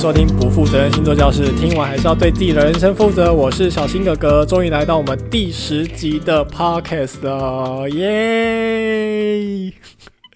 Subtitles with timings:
[0.00, 3.30] 收听不负责任星座教室，听完还是要对自己的人生负责。
[3.30, 9.70] 我是小新哥哥，终于来到我们第十集的 podcast 了，耶！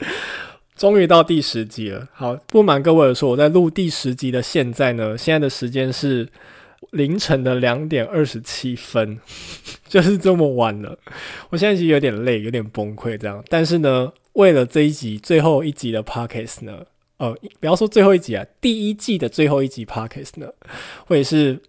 [0.76, 2.06] 终于到第十集了。
[2.12, 6.28] 好，不瞒各位说，我在录第十集的现在呢，现在的时间是
[6.90, 9.18] 凌晨的两点二十七分，
[9.88, 10.98] 就是这么晚了。
[11.48, 13.42] 我现在其实有点累，有点崩溃这样。
[13.48, 16.80] 但是呢，为了这一集最后一集的 podcast 呢。
[17.18, 20.48] 哦，不要说最后一集啊，第一季的最后一集 Podcast 呢，
[21.06, 21.60] 我也是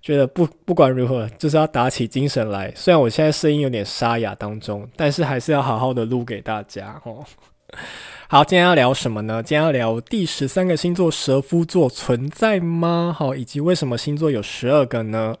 [0.00, 2.72] 觉得不不管如何，就是要打起精神来。
[2.74, 7.24] 虽然我现在声音有点沙哑当中，但是还是要好好的录给大家哦。
[8.28, 9.40] 好，今天要聊什么呢？
[9.40, 13.14] 今天要聊第十三个星座蛇夫座存在吗？
[13.16, 15.36] 好，以及为什么星座有十二个呢？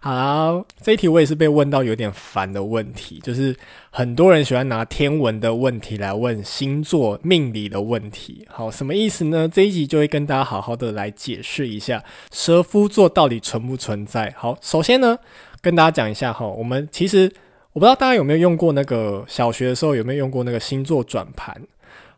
[0.00, 3.54] 好，这一题我也是被问到有点烦的问题，就是
[3.90, 8.46] 很多人喜欢拿天文的问题来问星座命理的问题。
[8.48, 9.46] 好，什么意思呢？
[9.46, 14.32] 这一集就会跟大家好好的来解释一下蛇夫座到底存不存在。
[14.36, 15.18] 好，首先呢，
[15.60, 17.30] 跟大家讲一下哈，我们其实
[17.72, 21.60] 我不知道大家有没有用过那个小学的时候有没有用过那个星座转盘。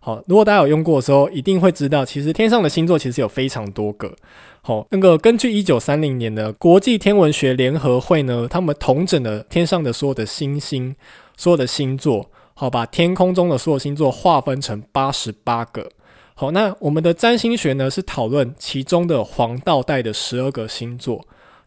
[0.01, 4.13] 好，如果大家有用过的时候，一定会知道，其实天上的星座其实有非常多个。
[4.61, 10.95] 好，那个根据一九三零年的国际天文学联合会呢，他们统整了天上的所有的星星、
[11.37, 15.89] 所有的星座，好，把天空中的所有星座划分成八十八个。
[16.35, 21.25] 好，那我们的占星学呢，是讨论其中的黄道带的十二个星座。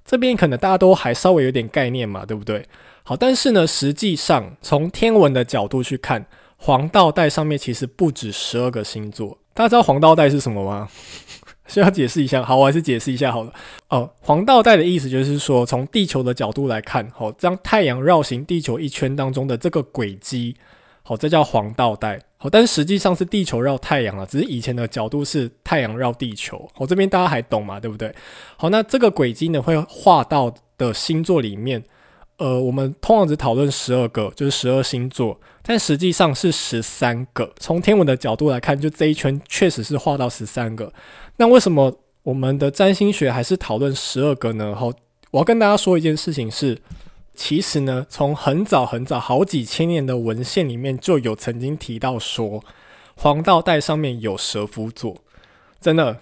[0.08, 2.66] 这边可能大家都还稍微有点概念嘛，对不对？
[3.04, 6.26] 好，但是呢，实际上从天文的角度去看。
[6.60, 10.90] 黄道带上面其实不止十二个星座，大家知道黄道带是什么吗？
[11.68, 12.42] 需要解释一下。
[12.42, 13.54] 好，我还是解释一下好了。
[13.90, 20.56] 哦，黄道带的意思就是说，从地球的角度来看，好，将太阳绕行地球一圈当中的这个轨迹，
[21.04, 22.20] 好，这叫黄道带。
[22.38, 26.70] 好，但是实际上是地球绕太阳了，只是以前的角度是太阳绕地球。
[26.74, 27.80] 好，这边大家还懂吗？
[27.80, 28.14] 对不对？
[28.56, 31.84] 好，那这个轨迹呢，会画到的星座里面。
[32.38, 37.52] 呃，我们通常只讨论十二个，就是十二星座，但实际上是十三个。
[37.60, 40.94] 从天文的角度来看，就这一圈确实是画到十三个。
[41.38, 44.76] 那为什么我们的占星学还是讨论十二个呢？
[44.76, 44.92] 好，
[45.32, 46.78] 我要跟大家说一件事情是，
[47.38, 52.62] 其实呢，从很早很早好几千年的文献里面就有曾经提到说，
[53.16, 55.16] 黄道带上面有蛇夫座，
[55.80, 56.18] 真的。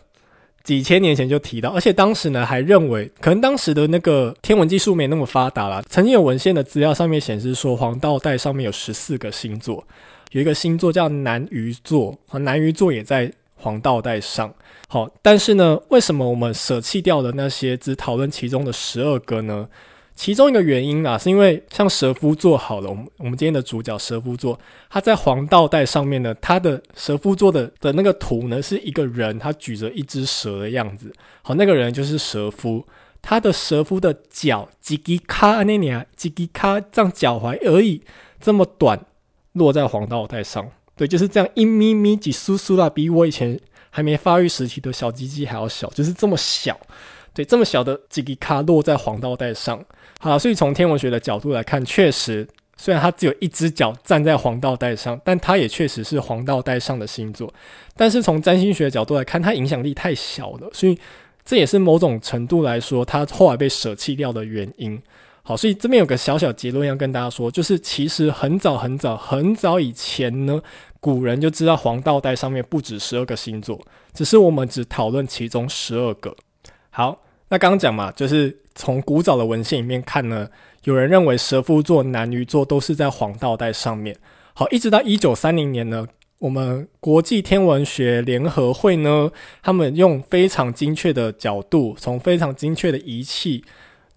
[0.64, 5.80] 几千年前就提到，而且当时呢还认为，可能当时的那个天文技术没那么发达啦。
[5.88, 9.86] 曾经有文献的资料上面显示说，黄道带上面有十四个星座，
[10.32, 14.52] 有一个星座叫南鱼座，和南鱼座也在黄道带上。
[14.88, 19.70] 好，但是呢，为什么我们舍弃掉了那些，只讨论其中的十二个呢？
[20.16, 24.58] 其中一个原因啊，是因为像蛇夫座好了，我们我们今天的主角蛇夫座，
[24.90, 31.14] 他在黄道带上面呢，他的蛇夫座的的那个图呢，是一个人，他举着一只蛇的样子。
[31.42, 32.88] 好，那个人就是蛇夫，
[33.22, 38.02] 他的蛇夫的脚，几吉卡那年，几吉卡这样脚踝而已，
[38.40, 39.06] 这么短，
[39.52, 40.72] 落在黄道带上。
[40.96, 43.60] 对，就是这样一咪咪几酥酥啦，比我以前
[43.90, 46.80] 还没发育时期的小鸡鸡还要小，就是这么小。
[47.36, 49.84] 对，这么小的几吉卡落在黄道带上。
[50.22, 52.48] 好，所以从天文学的角度来看，确实，
[52.78, 57.54] 虽然它只有一只脚站在黄道带上，但它也确实是黄道带上的星座。
[57.98, 60.98] 但是从占星学角度来看，它影响力太小了，所以
[61.44, 65.00] 这也是某种程度来说，它后来被舍弃掉的原因。
[65.44, 70.62] 好，所以这边有个小小结论要跟大家说，就是其实很早很早很早以前呢，
[71.02, 73.80] 古人就知道黄道带上面不止十二个星座，
[74.14, 76.34] 只是我们只讨论其中十二个。
[76.90, 77.25] 好。
[77.50, 80.50] 那刚刚讲嘛，就是从古早的文献里面看呢，
[80.86, 84.18] 有人认为蛇夫座、南鱼座都是在黄道带上面。
[84.54, 86.08] 好，一直到一九三零年呢，
[86.40, 89.30] 我们国际天文学联合会呢，
[89.62, 93.64] 他们用非常精确的角度，从非常精确的仪器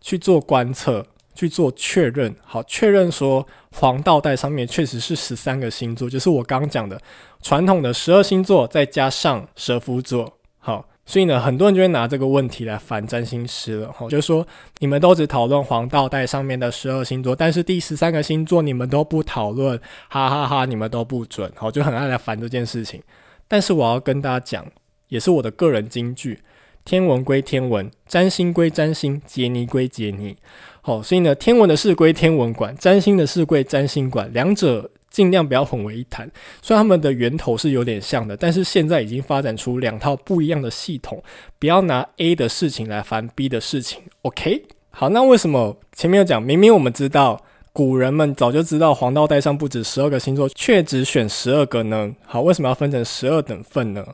[0.01, 2.35] 去做观测，去做确认。
[2.43, 6.99] 好，确认说黄道带上面确实是十三个星座，就是我刚刚讲的
[7.43, 10.39] 传统的十二星座，再加上蛇夫座。
[10.59, 10.89] 好。
[11.09, 14.47] 所以呢，很多人就会拿这个问题来反占星师了，哈，就是说
[14.81, 19.79] 你们都只讨论黄道带上面的十二星座，但是第十三个星座你们都不讨论，
[20.11, 23.03] 哈哈哈哈，你们都不准，好，就很爱来烦这件事情。
[23.49, 24.67] 但是我要跟大家讲，
[25.09, 26.41] 也是我的个人金句：
[26.85, 30.37] 天文归天文，占星归占星，杰尼归杰尼。
[30.83, 34.91] 好，所以呢，天文的事归天文管，占星的事归占星管，两者。
[35.11, 36.31] 尽量不要混为一谈，
[36.63, 41.23] 虽然他们的源头是有点像的，但是现在已经发展出两套不一样的系统。
[41.59, 44.65] 不要拿 A 的事情来烦 B 的事情，OK？
[44.91, 52.13] 好，那为什么前面有讲，明明我们知道古人们早就知道黄道带上不止十二个星座，却只选十二个呢？
[52.25, 54.05] 好，为什么要分成十二等份呢？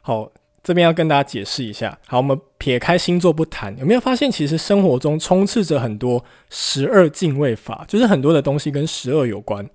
[0.00, 0.30] 好，
[0.62, 1.96] 这边要跟大家解释一下。
[2.06, 9.68] 好，我们撇开星座不谈，有没有发现其实生活中充斥着很多十二进位法，就是很多的东西跟十二有关。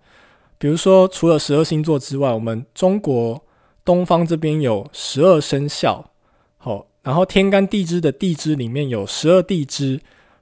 [0.57, 3.43] 比如说，除了十二星座之外，我们中国
[3.85, 6.11] 东方这边有十二生肖，
[6.57, 9.99] 好，然后天干地支的地支里面有十二地支，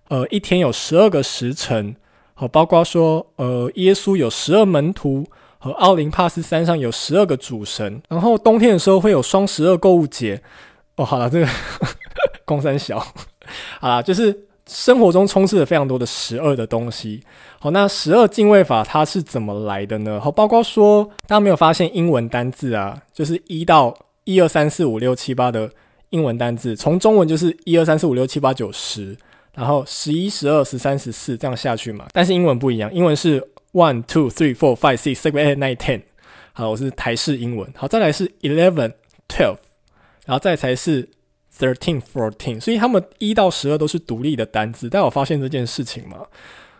[0.09, 1.95] 呃，一天有十二个时辰，
[2.33, 5.25] 好，包括说，呃，耶稣有十二门徒。
[5.57, 10.39] 和奥林帕斯山上有十二个主神，然后冬天的时候会有双十二购物节。
[10.95, 11.47] 哦，好了，这个
[12.45, 13.00] 公三小，
[13.79, 17.21] 好了，就是生活中充斥着非常多的十二的东西。
[17.59, 20.19] 好，那十二进位法它是怎么来的呢？
[20.19, 25.69] 好，包括说大家没有发现英文单字啊，就是一到一二三四五六七八的
[26.09, 29.17] 英文单字，从中文就是一二三四五六七八九十，
[29.53, 32.06] 然后十一十二十三十四这样下去嘛。
[32.12, 33.44] 但是英文不一样，英文是。
[33.75, 36.01] One, two, three, four, five, six, seven, eight, nine, ten。
[36.53, 37.69] 好，我是台式英文。
[37.75, 38.94] 好，再来是 eleven,
[39.27, 39.57] twelve，
[40.25, 41.09] 然后再才是
[41.57, 42.60] thirteen, fourteen。
[42.60, 44.90] 所以他们一到十二都是独立的单字。
[44.90, 46.18] 但我发现这件事情嘛？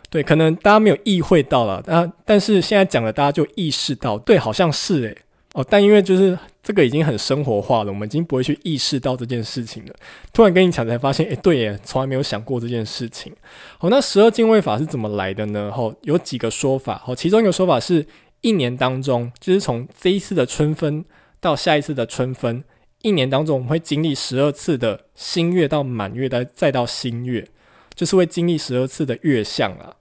[0.10, 5.18] 对，可能大家没有意会到了，但但是现在讲了，大家就意识到，对，好像是诶。
[5.54, 9.94] 哦，但因为就是这个已经很生活化了，我们已经不会去意识到这件事情了。
[10.34, 13.34] 突然跟你讲才发现，诶，对耶，从来没有想过这件事情。
[13.78, 15.72] 好，那十二进位法是怎么来的呢？
[15.74, 17.02] 好，有几个说法。
[17.06, 18.06] 好，其中一个说法是
[18.42, 21.06] 一年当中，就是从这一次的春分
[21.40, 22.62] 到下一次的春分，
[23.06, 27.48] 一年当中我们会经历十二次的新月到满月，再再到新月，
[27.94, 29.94] 就是会经历十二次的月相啊。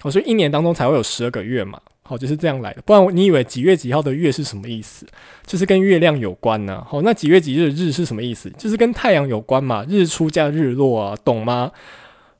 [0.00, 1.80] 好，所以一年当中才会有十二个月嘛。
[2.02, 2.82] 好，就是这样来的。
[2.82, 5.06] 不然你以为几月几号的月是什么意思？
[5.46, 6.86] 就是跟月亮有关呢、啊。
[6.86, 8.50] 好，那几月几日的日是什么意思？
[8.58, 9.86] 就是跟太阳有关嘛。
[9.88, 11.72] 日出加日落啊，懂吗？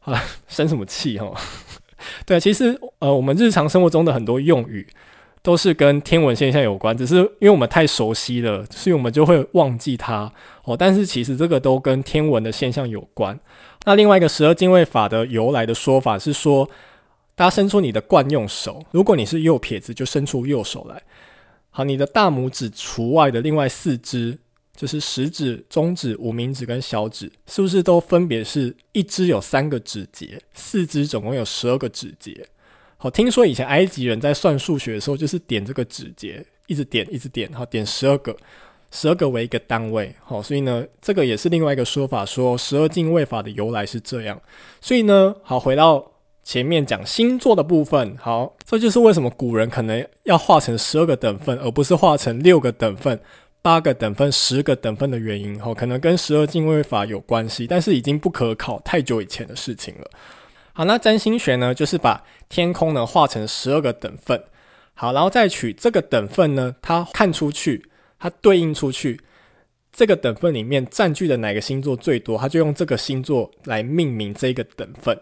[0.00, 1.32] 啊，生什么气哈？
[2.26, 4.86] 对，其实呃，我们日常生活中的很多用语
[5.42, 10.32] 都是跟天文现象有关，只是因为我们太熟悉了，所以我们就会忘记它。
[10.64, 13.38] 哦，但是其实这个都跟天文的现象有关。
[13.84, 16.68] 那另外一个十二进位法的由来的说法是说。
[17.34, 21.02] 大家伸出你的惯用手，如果你是右撇子，就伸出右手来。
[21.70, 24.38] 好，你的大拇指除外的另外四只，
[24.76, 32.46] 就是食指、中指、无名指跟小指，是不是都分别是一只有三个指节，四只总共有十二个指节？
[33.02, 38.32] 好，听说以前埃及人在算数学的时候，就是点这个指节，一直点，一直点，好，点十二个，
[38.92, 40.14] 十二个为一个单位。
[40.22, 44.40] 好，所以呢，这个也是另外一个说法，说十二进位法的由来是这样。
[44.80, 46.12] 所以呢，好，回到。
[46.44, 53.20] 前面讲星座的部分，好，这就是为什么古人可能要画成十二个等份，而不是画成六个等份、
[53.62, 55.56] 八个等份、十个等份的原因。
[55.60, 60.10] 好，可能跟十二进位法有关系，但是已经不可考，太久以前的事情了。
[60.74, 64.42] 好，那占星学呢，就是把天空呢画成十二个等份，
[64.94, 69.20] 好，然后再取这个等份呢，它看出去，它对应出去，
[69.92, 75.18] 这个等份里面占据的哪个星座最多，它就用这个星座来命名这个等份。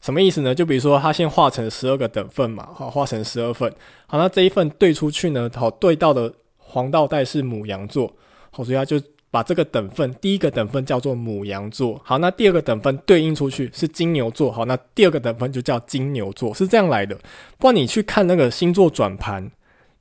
[0.00, 0.54] 什么意思呢？
[0.54, 3.70] 就比如说，它先画成十二个等份嘛，好，画成十二份。
[4.06, 8.10] 好，那这一份对出去呢，好，对到的黄道带是母羊座，
[8.50, 8.98] 好，所以它就
[9.30, 12.00] 把这个等份，第一个等份叫做牡羊座。
[12.04, 17.16] 好，那第二个等份对应出去是金牛座，好，那第二个等份就叫金牛座，是这样来的。
[17.58, 19.50] 不然你去看那个星座转盘，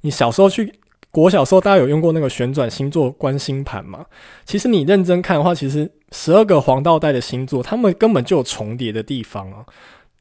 [0.01, 0.73] 你小时候去
[1.11, 4.05] 国小时候，大家有用过那个旋转星座观星盘吗？
[4.45, 5.91] 其实你认真看的话，其实。
[6.11, 9.63] 十二个黄道带的星座，他们根本就有重叠的地方啊！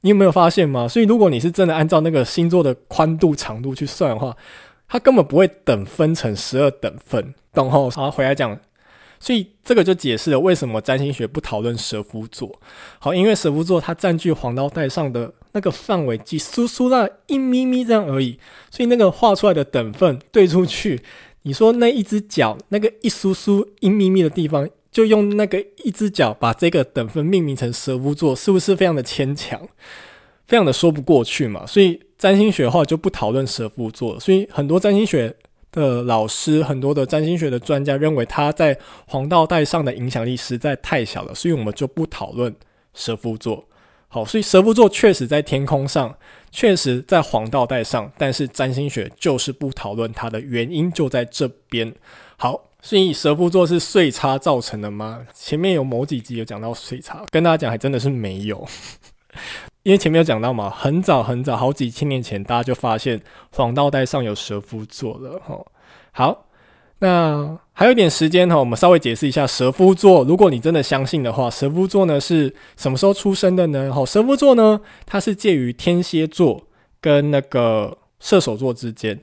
[0.02, 0.86] 你有没有发现吗？
[0.86, 4.36] 所以如果你是真的按照那个星座的宽度、长度去算的话，
[4.86, 8.54] 它根本不会等分成十二等份，懂后好，回来讲，
[9.20, 12.60] 所以这个就解释了为什么占星学不讨论蛇夫座。
[12.98, 18.38] 好，因为蛇夫座它占据黄道带上的那个范围，只苏苏那一咪咪这样而已，
[18.70, 21.00] 所以那个画出来的等份对出去，
[21.42, 24.68] 你说那一只脚那个一苏苏一咪咪的地方。
[24.90, 29.60] 就用那个一只脚把这个等分命名成蛇夫座，是不是非常的牵强，
[30.46, 31.64] 非常的说不过去嘛？
[31.66, 35.36] 所以占星学的话就不讨论蛇夫座，所以很多占星学
[35.72, 42.54] 的老师，很多的占星学的专家认为他在黄道带上的影响力实在太小了，所以我们就不讨论
[42.94, 43.64] 蛇夫座。
[44.08, 46.16] 好，所以蛇夫座确实在天空上，
[46.50, 51.94] 确实在黄道带上，但是占星学就是不讨论它的原因就在这边。
[52.36, 52.64] 好。
[52.80, 55.26] 所以蛇夫座是岁差造成的吗？
[55.34, 58.64] 前面有某几集有讲到岁差，跟大家讲还真的是没有，
[59.84, 63.20] 因为前面有讲到嘛，很早很早，好几千年前，大家就发现
[63.52, 65.40] 黄道带上有蛇夫座了。
[65.46, 65.64] 哈，
[66.12, 66.46] 好，
[66.98, 70.24] 那还有一点时间哈，我们稍微解释一下蛇夫座。
[70.24, 73.90] 如果你真的相信的话，蛇夫座呢是什么时候出生的呢？
[73.92, 76.66] 好，蛇夫座呢，它是介于天蝎座
[77.00, 79.20] 跟那个射手座之间。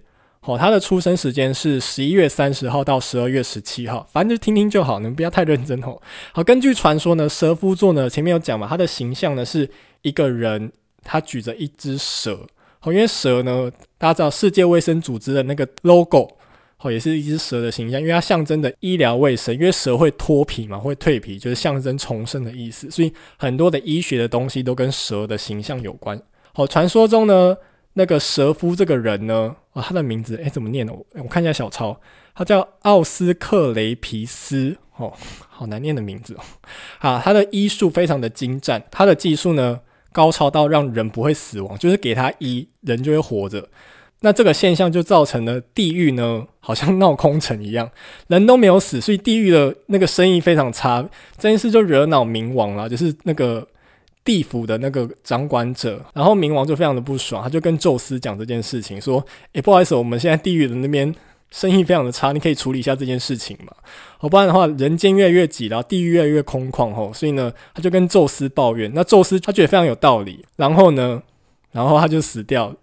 [0.48, 6.00] 哦，它的出生时间是十一月三十号到十二月十七号，反正就听听就好，你们不要太认真哦。
[6.34, 9.68] 好，根据传说呢，蛇夫座呢，前面有讲嘛，它的形象呢是
[10.06, 10.72] 一个人，
[11.04, 12.48] 他举着一只蛇。
[12.82, 16.38] 哦，因为蛇呢，大家知道世界卫生组织的那个 logo，
[16.80, 26.22] 哦，也是一只蛇的形象，因为它象征的医疗卫生，因为蛇会脱皮嘛，会蜕皮，就是象征重生的意思，所以很多的医学的东西都跟蛇的形象有关。
[26.54, 27.58] 好，传说中呢。
[27.98, 29.56] 那个蛇夫这个人呢？
[29.72, 30.92] 啊、他的名字诶怎么念呢？
[31.14, 31.98] 我看一下小抄，
[32.34, 35.14] 他叫奥斯克雷皮斯哦，
[35.48, 36.42] 好难念的名字哦。
[37.00, 39.80] 啊，他的医术非常的精湛，他的技术呢
[40.16, 43.68] 高超到让人不会死亡，就是给他医，人就会活着。
[44.22, 47.92] 那这个现象就造成了地狱呢，好像闹空城一样，
[48.28, 51.06] 人都没有死，所以地狱的那个生意非常差。
[51.38, 53.68] 这件事就惹恼冥王了，就是那个。
[54.26, 61.14] 地府的那个掌管者，然后冥王就非常的不爽，他就跟宙斯讲这件事情，说：“诶，不好意思，我们现在地狱的那边
[61.52, 63.74] 生意非常的差，你可以处理一下这件事情嘛？
[64.18, 68.92] 好，不然的话，人间越来越挤，然后地狱越来越空旷吼，所以呢，他就跟宙斯抱怨。
[68.94, 71.22] 那宙斯他觉得非常有道理，然后呢，
[71.72, 72.76] 然后他就死掉了。”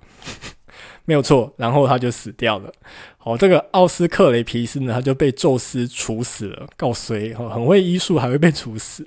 [1.05, 2.73] 没有错，然后他就死掉了。
[3.19, 7.33] 好，这个奥斯克雷皮斯呢，他就被宙斯处死了，告谁？
[7.35, 9.07] 哈，很会医术，还会被处死。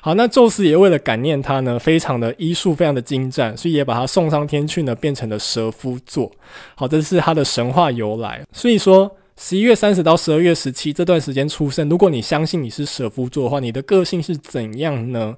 [0.00, 6.30] 好，那宙斯也为了感念他呢，非常的医术，非常的精湛，所以也把他送上天去呢，变成了蛇夫座。
[6.74, 8.42] 好，这是他的神话由来。
[8.52, 15.36] 所以说，十一月三十到十二月十七这段时间出生，如果你相信你是蛇夫座的话，你的个性是怎样呢？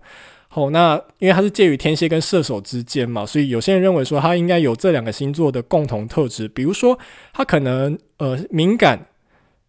[0.55, 6.99] 好，那因为它是介于天蝎跟射手之间嘛，所以有些人认为说它应该有这两个星座的共同特质，比如说
[7.33, 9.07] 它可能呃敏感，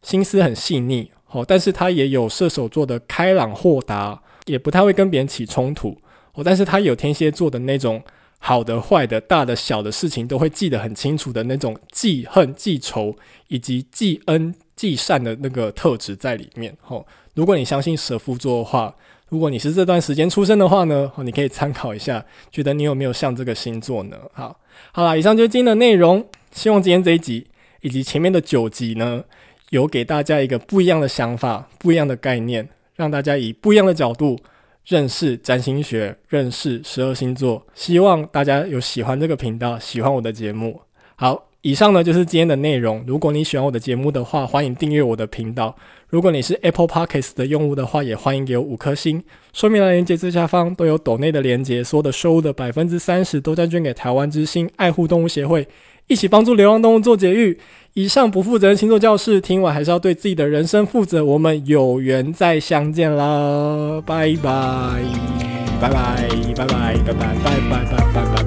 [0.02, 5.98] 心思很细腻，好，但是它也有射手座的开朗豁达，也不太会跟别人起冲突，
[6.34, 8.04] 哦，但是它有天蝎座的那种
[8.40, 13.16] 好的、坏的、大的、小的事情都会记得很清楚的那种记恨、记仇
[13.48, 16.76] 以及记恩、记善的那个特质在里面。
[16.88, 18.94] 哦，如果你相信蛇夫座的话。
[19.34, 24.16] 如果你是这段时间出生的话呢，你可以参考一下，觉得你有没有像这个星座呢？
[24.32, 24.56] 好，
[24.92, 26.24] 好啦，以上就是今天的内容。
[26.52, 27.48] 希望今天这一集
[27.82, 29.24] 以及前面的九集呢，
[29.72, 34.40] 有给大家一个不一样的想法、不一样的概念，让大家以不一样的角度
[34.86, 37.66] 认识占星学、认识十二星座。
[37.74, 40.80] 希望大家有喜欢这个频道、喜欢我的节目。
[41.16, 41.53] 好。
[41.64, 43.02] 以上呢就是今天的内容。
[43.08, 45.74] 如果你喜欢我的节目的话，欢迎订阅我的频道。
[46.10, 49.24] 如果你是 Apple Podcasts 的用户的话，也欢迎给我五颗星。
[49.54, 55.66] 说明栏连接最下方都有抖内的连接，所有的收入的百分之三十都将捐给台湾之星爱护动物协会，
[56.08, 57.58] 一起帮助流浪动物做节育。
[57.94, 61.24] 以上不负责任星座教室，听完还是要对自己的人生负责。
[61.24, 65.00] 我们有缘再相见啦，拜拜
[65.80, 68.43] 拜拜，拜拜，拜拜，拜拜，拜拜，拜拜。